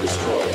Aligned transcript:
Destroy. 0.00 0.47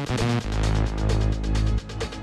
Thank 0.00 0.52
you. 2.12 2.17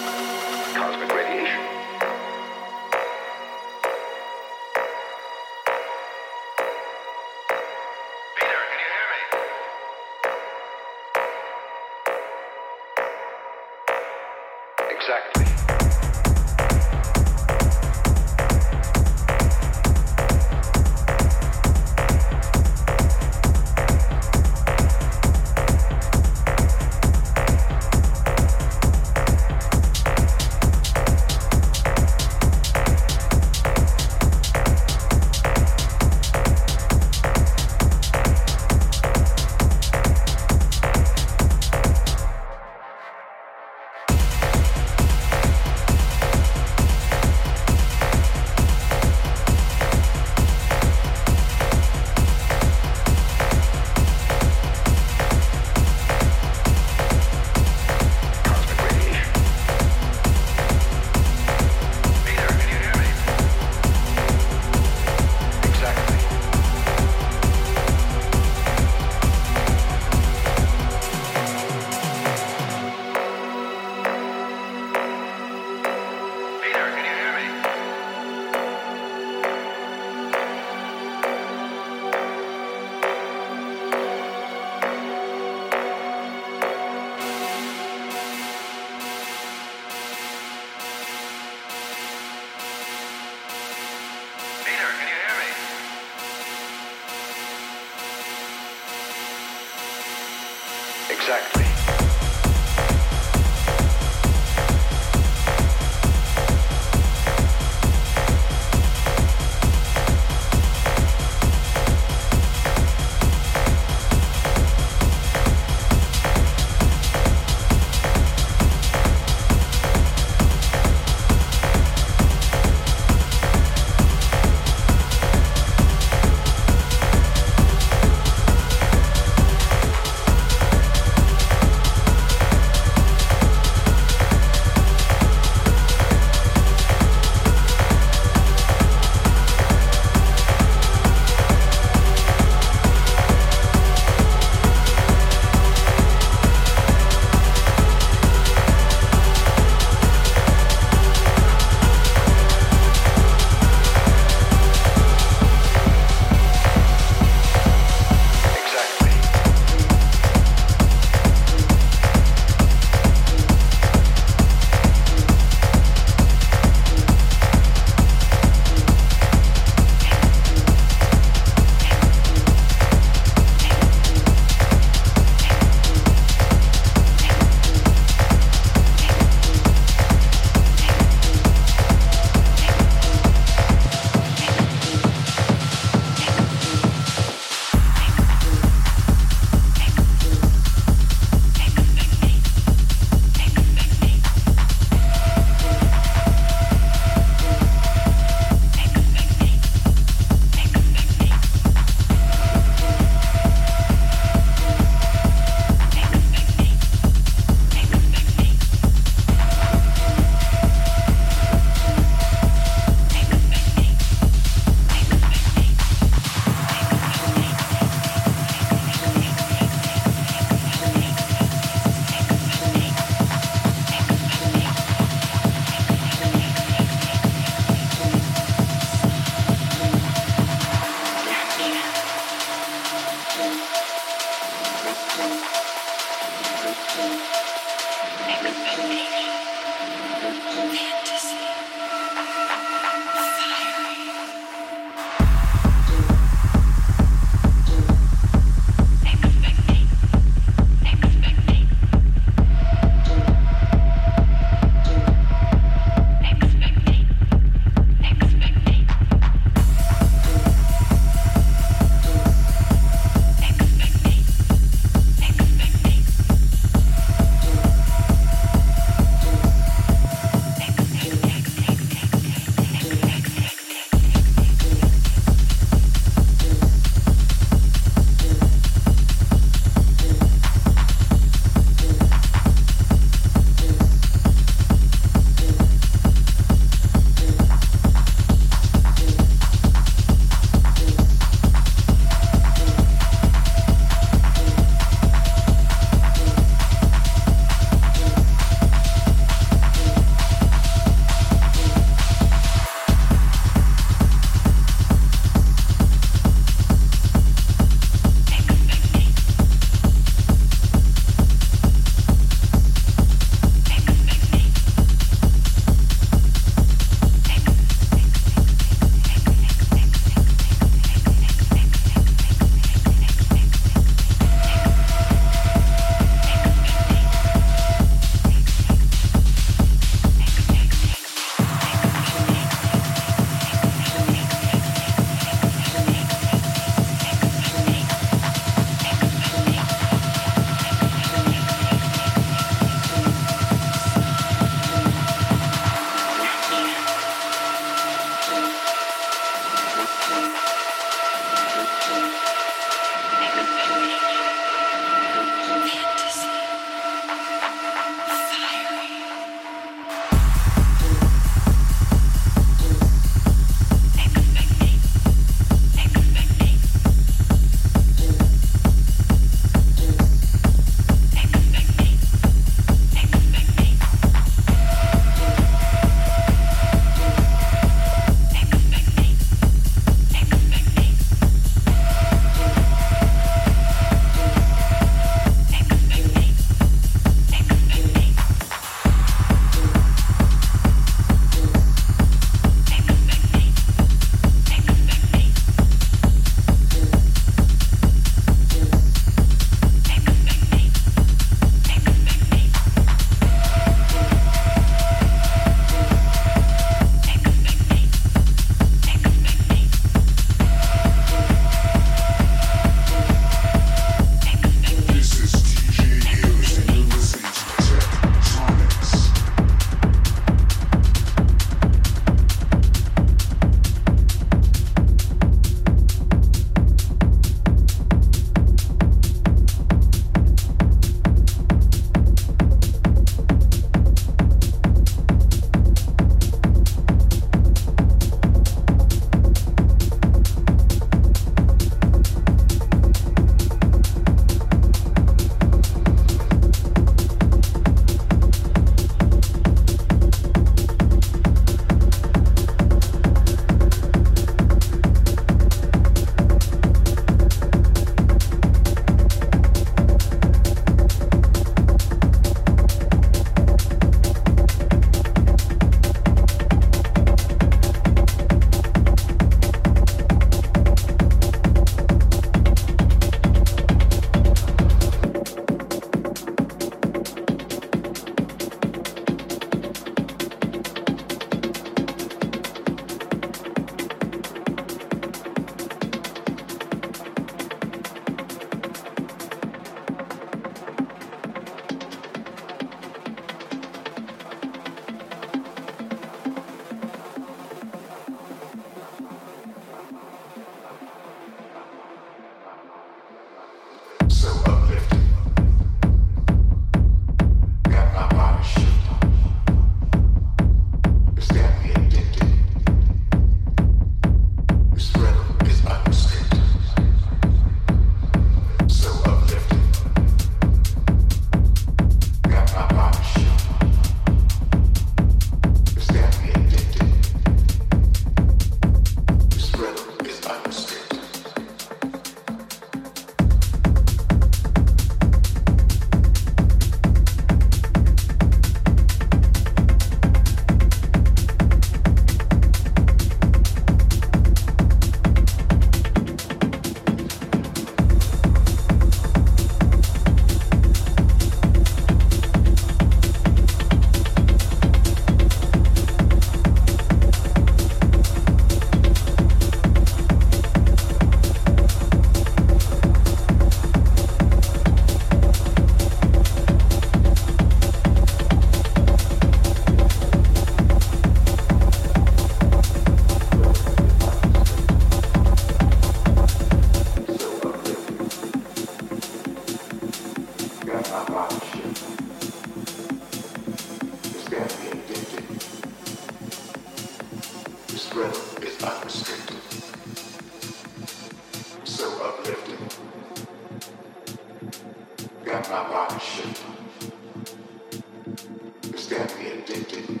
Addicted. 599.58 600.00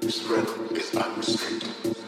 This 0.00 0.22
rhythm 0.24 0.76
is 0.76 0.94
unrestricted. 0.94 2.01